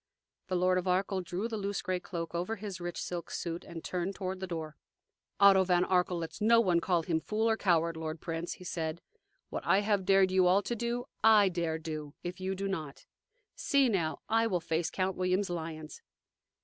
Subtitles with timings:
[0.47, 3.83] The Lord of Arkell drew the loose gray cloak over his rich silk suit, and
[3.83, 4.75] turned toward the door.
[5.39, 9.03] "Otto von Arkell lets no one call him fool or coward, lord prince," he said.
[9.51, 13.05] "What I have dared you all to do, I dare do, if you do not.
[13.55, 16.01] See, now: I will face Count William's lions!"